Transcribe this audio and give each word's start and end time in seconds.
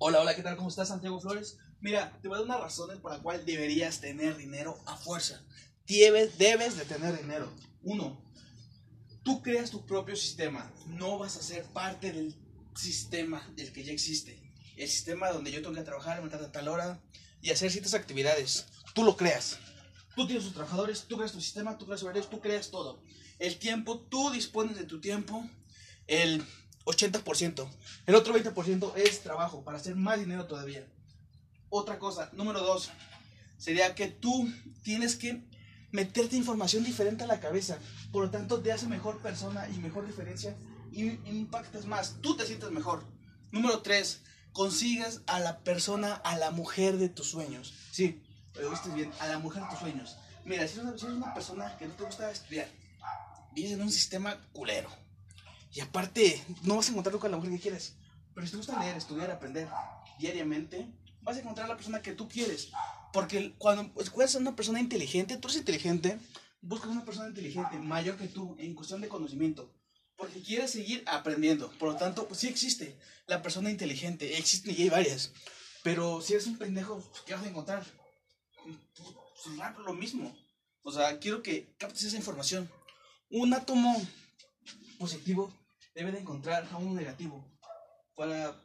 Hola, 0.00 0.20
hola, 0.20 0.36
¿qué 0.36 0.44
tal? 0.44 0.54
¿Cómo 0.54 0.68
estás, 0.68 0.86
Santiago 0.86 1.20
Flores? 1.20 1.58
Mira, 1.80 2.16
te 2.22 2.28
voy 2.28 2.36
a 2.36 2.38
dar 2.38 2.46
unas 2.46 2.60
razones 2.60 2.98
por 2.98 3.10
las 3.10 3.20
cuales 3.20 3.44
deberías 3.44 4.00
tener 4.00 4.36
dinero 4.36 4.78
a 4.86 4.96
fuerza. 4.96 5.42
Debes, 5.88 6.38
debes 6.38 6.76
de 6.76 6.84
tener 6.84 7.20
dinero. 7.20 7.52
Uno, 7.82 8.22
tú 9.24 9.42
creas 9.42 9.72
tu 9.72 9.84
propio 9.86 10.14
sistema. 10.14 10.72
No 10.86 11.18
vas 11.18 11.36
a 11.36 11.42
ser 11.42 11.64
parte 11.64 12.12
del 12.12 12.36
sistema 12.76 13.52
del 13.56 13.72
que 13.72 13.82
ya 13.82 13.90
existe. 13.90 14.40
El 14.76 14.88
sistema 14.88 15.32
donde 15.32 15.50
yo 15.50 15.62
tengo 15.62 15.74
que 15.74 15.82
trabajar, 15.82 16.14
levantar 16.14 16.44
a 16.44 16.52
tal 16.52 16.68
hora 16.68 17.02
y 17.42 17.50
hacer 17.50 17.72
ciertas 17.72 17.94
actividades. 17.94 18.66
Tú 18.94 19.02
lo 19.02 19.16
creas. 19.16 19.58
Tú 20.14 20.28
tienes 20.28 20.44
tus 20.44 20.54
trabajadores, 20.54 21.06
tú 21.08 21.16
creas 21.16 21.32
tu 21.32 21.40
sistema, 21.40 21.76
tú 21.76 21.86
creas 21.86 22.04
horarios, 22.04 22.30
tú 22.30 22.40
creas 22.40 22.70
todo. 22.70 23.02
El 23.40 23.58
tiempo, 23.58 23.98
tú 24.08 24.30
dispones 24.30 24.76
de 24.76 24.84
tu 24.84 25.00
tiempo. 25.00 25.44
El 26.06 26.44
80%. 26.84 27.68
El 28.06 28.14
otro 28.14 28.34
20% 28.34 28.96
es 28.96 29.20
trabajo 29.20 29.62
para 29.62 29.78
hacer 29.78 29.96
más 29.96 30.18
dinero 30.18 30.46
todavía. 30.46 30.86
Otra 31.70 31.98
cosa, 31.98 32.30
número 32.32 32.60
dos, 32.60 32.90
sería 33.58 33.94
que 33.94 34.08
tú 34.08 34.50
tienes 34.82 35.16
que 35.16 35.42
meterte 35.90 36.36
información 36.36 36.84
diferente 36.84 37.24
a 37.24 37.26
la 37.26 37.40
cabeza. 37.40 37.78
Por 38.12 38.24
lo 38.24 38.30
tanto, 38.30 38.60
te 38.60 38.72
hace 38.72 38.86
mejor 38.86 39.20
persona 39.20 39.68
y 39.68 39.78
mejor 39.78 40.06
diferencia 40.06 40.56
y 40.92 41.10
impactas 41.28 41.86
más. 41.86 42.16
Tú 42.20 42.36
te 42.36 42.46
sientes 42.46 42.70
mejor. 42.70 43.04
Número 43.50 43.80
tres, 43.82 44.22
consigas 44.52 45.22
a 45.26 45.40
la 45.40 45.60
persona, 45.60 46.14
a 46.14 46.36
la 46.36 46.50
mujer 46.50 46.96
de 46.96 47.08
tus 47.08 47.28
sueños. 47.28 47.74
Sí, 47.90 48.22
lo 48.54 48.70
viste 48.70 48.90
bien, 48.90 49.10
a 49.20 49.28
la 49.28 49.38
mujer 49.38 49.62
de 49.62 49.68
tus 49.70 49.78
sueños. 49.78 50.16
Mira, 50.44 50.66
si 50.66 50.80
eres 50.80 51.02
una, 51.02 51.34
persona 51.34 51.76
que 51.76 51.86
no 51.86 51.94
te 51.94 52.04
gusta 52.04 52.30
estudiar, 52.30 52.68
vives 53.52 53.72
en 53.72 53.82
un 53.82 53.92
sistema 53.92 54.40
culero 54.52 54.88
y 55.72 55.80
aparte, 55.80 56.42
no 56.62 56.76
vas 56.76 56.88
a 56.88 56.90
encontrar 56.90 57.18
con 57.18 57.30
la 57.30 57.36
mujer 57.36 57.52
que 57.52 57.60
quieres. 57.60 57.96
Pero 58.34 58.46
si 58.46 58.52
te 58.52 58.56
gusta 58.56 58.80
leer, 58.80 58.96
estudiar, 58.96 59.30
aprender 59.30 59.68
diariamente, 60.18 60.86
vas 61.22 61.36
a 61.36 61.40
encontrar 61.40 61.68
la 61.68 61.76
persona 61.76 62.02
que 62.02 62.12
tú 62.12 62.28
quieres. 62.28 62.70
Porque 63.12 63.54
cuando 63.58 64.00
escuchas 64.00 64.36
a 64.36 64.38
una 64.38 64.56
persona 64.56 64.80
inteligente, 64.80 65.36
tú 65.36 65.48
eres 65.48 65.58
inteligente, 65.58 66.18
buscas 66.60 66.90
una 66.90 67.04
persona 67.04 67.28
inteligente, 67.28 67.78
mayor 67.78 68.16
que 68.16 68.28
tú, 68.28 68.56
en 68.58 68.74
cuestión 68.74 69.00
de 69.00 69.08
conocimiento. 69.08 69.74
Porque 70.16 70.42
quieres 70.42 70.70
seguir 70.70 71.04
aprendiendo. 71.06 71.70
Por 71.78 71.92
lo 71.92 71.96
tanto, 71.96 72.26
pues 72.26 72.40
sí 72.40 72.48
existe 72.48 72.98
la 73.26 73.42
persona 73.42 73.70
inteligente. 73.70 74.36
Existen 74.38 74.74
y 74.76 74.82
hay 74.82 74.88
varias. 74.88 75.32
Pero 75.82 76.20
si 76.20 76.32
eres 76.32 76.46
un 76.46 76.58
pendejo, 76.58 77.02
¿qué 77.24 77.34
vas 77.34 77.44
a 77.44 77.48
encontrar? 77.48 77.84
Pues, 78.64 78.76
lo 79.84 79.94
mismo. 79.94 80.36
O 80.82 80.90
sea, 80.90 81.18
quiero 81.18 81.42
que 81.42 81.74
captes 81.78 82.04
esa 82.04 82.16
información. 82.16 82.68
Un 83.30 83.54
átomo 83.54 83.94
positivo 84.98 85.52
debe 85.94 86.12
de 86.12 86.18
encontrar 86.18 86.68
a 86.70 86.76
uno 86.76 86.94
negativo 86.94 87.44
para, 88.14 88.62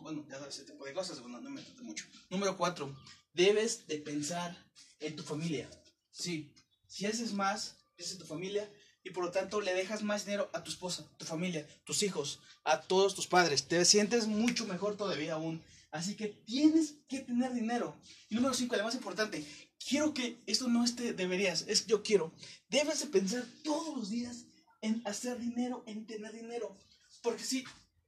bueno, 0.00 0.26
ya 0.28 0.36
ese 0.46 0.64
tipo 0.64 0.84
de 0.84 0.92
cosas, 0.92 1.20
no 1.20 1.40
me 1.40 1.62
trate 1.62 1.82
mucho. 1.82 2.04
Número 2.28 2.56
cuatro, 2.56 2.94
debes 3.32 3.86
de 3.86 3.98
pensar 3.98 4.56
en 5.00 5.16
tu 5.16 5.22
familia. 5.22 5.70
Sí, 6.10 6.52
si 6.86 7.06
haces 7.06 7.32
más, 7.32 7.76
es 7.96 8.12
en 8.12 8.18
tu 8.18 8.26
familia 8.26 8.70
y 9.02 9.10
por 9.10 9.24
lo 9.24 9.30
tanto 9.30 9.60
le 9.60 9.74
dejas 9.74 10.02
más 10.02 10.24
dinero 10.24 10.50
a 10.52 10.64
tu 10.64 10.70
esposa, 10.70 11.08
tu 11.16 11.24
familia, 11.24 11.66
tus 11.84 12.02
hijos, 12.02 12.40
a 12.64 12.82
todos 12.82 13.14
tus 13.14 13.26
padres. 13.26 13.68
Te 13.68 13.84
sientes 13.84 14.26
mucho 14.26 14.66
mejor 14.66 14.96
todavía 14.96 15.34
aún. 15.34 15.62
Así 15.92 16.16
que 16.16 16.28
tienes 16.28 16.96
que 17.08 17.20
tener 17.20 17.54
dinero. 17.54 17.96
Y 18.28 18.34
número 18.34 18.54
cinco, 18.54 18.74
además 18.74 18.94
importante, 18.94 19.46
quiero 19.88 20.12
que 20.12 20.42
esto 20.46 20.66
no 20.68 20.84
esté 20.84 21.12
deberías, 21.12 21.64
es 21.68 21.86
yo 21.86 22.02
quiero. 22.02 22.32
Debes 22.68 23.00
de 23.00 23.06
pensar 23.06 23.44
todos 23.62 23.96
los 23.96 24.10
días 24.10 24.46
en 24.86 25.02
hacer 25.04 25.38
dinero, 25.38 25.82
en 25.86 26.06
tener 26.06 26.32
dinero. 26.32 26.76
Porque 27.22 27.44
si 27.44 27.64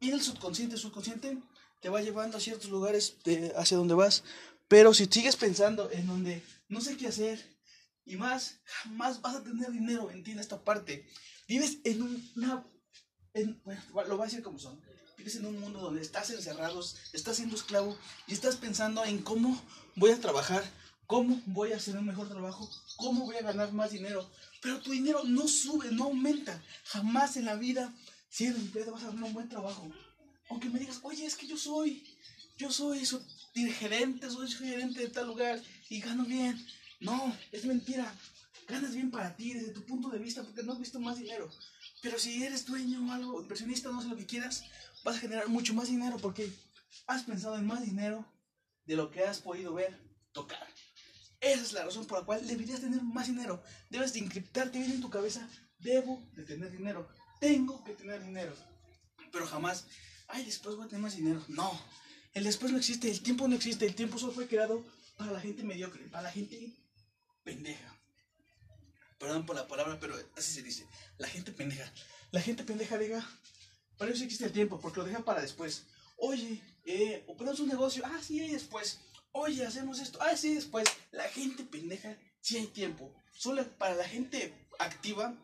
viene 0.00 0.16
el 0.16 0.22
subconsciente, 0.22 0.76
subconsciente 0.76 1.38
te 1.80 1.88
va 1.88 2.00
llevando 2.00 2.38
a 2.38 2.40
ciertos 2.40 2.70
lugares 2.70 3.16
de, 3.24 3.52
hacia 3.56 3.76
donde 3.76 3.94
vas. 3.94 4.24
Pero 4.68 4.94
si 4.94 5.06
sigues 5.06 5.36
pensando 5.36 5.90
en 5.90 6.06
donde 6.06 6.42
no 6.68 6.80
sé 6.80 6.96
qué 6.96 7.08
hacer 7.08 7.38
y 8.04 8.16
más, 8.16 8.60
jamás 8.64 9.20
vas 9.20 9.36
a 9.36 9.42
tener 9.42 9.70
dinero. 9.70 10.10
Entiende 10.10 10.42
esta 10.42 10.64
parte. 10.64 11.06
Vives 11.46 11.78
en 11.84 12.02
una. 12.02 12.64
bueno, 13.64 13.82
lo 14.08 14.16
voy 14.16 14.22
a 14.22 14.30
decir 14.30 14.42
como 14.42 14.58
son. 14.58 14.80
Vives 15.18 15.36
en 15.36 15.46
un 15.46 15.60
mundo 15.60 15.80
donde 15.80 16.00
estás 16.00 16.30
encerrado, 16.30 16.80
estás 17.12 17.36
siendo 17.36 17.54
esclavo 17.54 17.96
y 18.26 18.32
estás 18.32 18.56
pensando 18.56 19.04
en 19.04 19.18
cómo 19.18 19.60
voy 19.94 20.10
a 20.10 20.20
trabajar, 20.20 20.64
cómo 21.12 21.42
voy 21.44 21.72
a 21.72 21.76
hacer 21.76 21.94
un 21.98 22.06
mejor 22.06 22.26
trabajo, 22.26 22.66
cómo 22.96 23.26
voy 23.26 23.36
a 23.36 23.42
ganar 23.42 23.70
más 23.70 23.90
dinero. 23.90 24.26
Pero 24.62 24.80
tu 24.80 24.92
dinero 24.92 25.20
no 25.24 25.46
sube, 25.46 25.90
no 25.90 26.04
aumenta. 26.04 26.58
Jamás 26.84 27.36
en 27.36 27.44
la 27.44 27.54
vida, 27.54 27.92
si 28.30 28.46
eres 28.46 28.56
empleado, 28.56 28.92
vas 28.92 29.04
a 29.04 29.08
hacer 29.08 29.22
un 29.22 29.34
buen 29.34 29.46
trabajo. 29.46 29.92
Aunque 30.48 30.70
me 30.70 30.78
digas, 30.78 31.00
oye, 31.02 31.26
es 31.26 31.36
que 31.36 31.46
yo 31.46 31.58
soy, 31.58 32.02
yo 32.56 32.70
soy 32.70 33.04
su 33.04 33.22
gerente, 33.78 34.30
soy 34.30 34.50
gerente 34.50 35.00
de 35.00 35.08
tal 35.08 35.26
lugar 35.26 35.60
y 35.90 36.00
gano 36.00 36.24
bien. 36.24 36.66
No, 37.00 37.36
es 37.52 37.66
mentira. 37.66 38.10
Ganas 38.66 38.94
bien 38.94 39.10
para 39.10 39.36
ti, 39.36 39.52
desde 39.52 39.72
tu 39.72 39.82
punto 39.84 40.08
de 40.08 40.18
vista, 40.18 40.42
porque 40.42 40.62
no 40.62 40.72
has 40.72 40.78
visto 40.78 40.98
más 40.98 41.18
dinero. 41.18 41.50
Pero 42.00 42.18
si 42.18 42.42
eres 42.42 42.64
dueño 42.64 43.06
o 43.06 43.12
algo, 43.12 43.42
inversionista, 43.42 43.92
no 43.92 44.00
sé 44.00 44.08
lo 44.08 44.16
que 44.16 44.24
quieras, 44.24 44.64
vas 45.04 45.16
a 45.16 45.20
generar 45.20 45.48
mucho 45.48 45.74
más 45.74 45.88
dinero 45.88 46.16
porque 46.16 46.50
has 47.06 47.24
pensado 47.24 47.58
en 47.58 47.66
más 47.66 47.84
dinero 47.84 48.24
de 48.86 48.96
lo 48.96 49.10
que 49.10 49.24
has 49.24 49.40
podido 49.40 49.74
ver, 49.74 50.00
tocar. 50.32 50.71
Esa 51.42 51.62
es 51.62 51.72
la 51.72 51.84
razón 51.84 52.06
por 52.06 52.20
la 52.20 52.24
cual 52.24 52.46
deberías 52.46 52.80
tener 52.80 53.02
más 53.02 53.26
dinero. 53.26 53.60
Debes 53.90 54.12
de 54.12 54.20
encriptarte 54.20 54.78
bien 54.78 54.92
en 54.92 55.00
tu 55.00 55.10
cabeza. 55.10 55.48
Debo 55.80 56.22
de 56.34 56.44
tener 56.44 56.70
dinero. 56.70 57.08
Tengo 57.40 57.82
que 57.82 57.94
tener 57.94 58.22
dinero. 58.22 58.54
Pero 59.32 59.44
jamás, 59.48 59.86
ay, 60.28 60.44
después 60.44 60.76
voy 60.76 60.86
a 60.86 60.88
tener 60.88 61.02
más 61.02 61.16
dinero. 61.16 61.44
No, 61.48 61.68
el 62.32 62.44
después 62.44 62.70
no 62.70 62.78
existe, 62.78 63.10
el 63.10 63.20
tiempo 63.22 63.48
no 63.48 63.56
existe. 63.56 63.84
El 63.84 63.96
tiempo 63.96 64.18
solo 64.18 64.32
fue 64.32 64.46
creado 64.46 64.84
para 65.16 65.32
la 65.32 65.40
gente 65.40 65.64
mediocre, 65.64 66.04
para 66.04 66.22
la 66.22 66.30
gente 66.30 66.76
pendeja. 67.42 68.00
Perdón 69.18 69.44
por 69.44 69.56
la 69.56 69.66
palabra, 69.66 69.98
pero 69.98 70.14
así 70.36 70.52
se 70.52 70.62
dice. 70.62 70.86
La 71.18 71.26
gente 71.26 71.50
pendeja. 71.50 71.92
La 72.30 72.40
gente 72.40 72.62
pendeja 72.62 72.98
diga, 72.98 73.28
para 73.98 74.12
eso 74.12 74.22
existe 74.22 74.44
el 74.44 74.52
tiempo, 74.52 74.80
porque 74.80 75.00
lo 75.00 75.06
deja 75.06 75.24
para 75.24 75.42
después. 75.42 75.86
Oye, 76.18 76.62
eh, 76.84 77.24
operamos 77.26 77.58
un 77.58 77.68
negocio. 77.68 78.04
Ah, 78.06 78.20
sí, 78.22 78.38
después 78.38 79.00
oye, 79.32 79.66
hacemos 79.66 79.98
esto, 80.00 80.18
ah, 80.20 80.36
sí, 80.36 80.54
después, 80.54 80.88
la 81.10 81.24
gente 81.24 81.64
pendeja, 81.64 82.16
sí 82.40 82.56
hay 82.56 82.66
tiempo. 82.66 83.14
Solo 83.36 83.66
para 83.78 83.94
la 83.94 84.08
gente 84.08 84.54
activa 84.78 85.34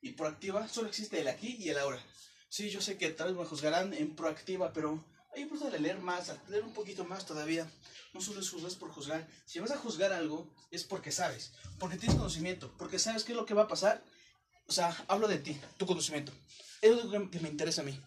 y 0.00 0.12
proactiva, 0.12 0.68
solo 0.68 0.88
existe 0.88 1.20
el 1.20 1.28
aquí 1.28 1.56
y 1.58 1.68
el 1.68 1.78
ahora. 1.78 2.04
Sí, 2.48 2.70
yo 2.70 2.80
sé 2.80 2.96
que 2.96 3.10
tal 3.10 3.28
vez 3.28 3.36
me 3.36 3.44
juzgarán 3.44 3.92
en 3.94 4.14
proactiva, 4.14 4.72
pero 4.72 5.04
hay 5.34 5.46
que 5.46 5.70
de 5.70 5.78
leer 5.78 5.98
más, 5.98 6.32
leer 6.48 6.64
un 6.64 6.72
poquito 6.72 7.04
más 7.04 7.26
todavía. 7.26 7.70
No 8.14 8.20
solo 8.20 8.40
es 8.40 8.48
juzgar 8.48 8.72
por 8.72 8.90
juzgar. 8.90 9.28
Si 9.44 9.58
vas 9.58 9.70
a 9.70 9.76
juzgar 9.76 10.12
algo, 10.12 10.50
es 10.70 10.84
porque 10.84 11.12
sabes, 11.12 11.52
porque 11.78 11.98
tienes 11.98 12.16
conocimiento, 12.16 12.72
porque 12.78 12.98
sabes 12.98 13.24
qué 13.24 13.32
es 13.32 13.36
lo 13.36 13.46
que 13.46 13.54
va 13.54 13.64
a 13.64 13.68
pasar. 13.68 14.02
O 14.66 14.72
sea, 14.72 14.96
hablo 15.08 15.28
de 15.28 15.38
ti, 15.38 15.60
tu 15.76 15.86
conocimiento. 15.86 16.32
Es 16.80 16.90
lo 16.96 17.10
que 17.10 17.40
me 17.40 17.48
interesa 17.48 17.82
a 17.82 17.84
mí. 17.84 18.00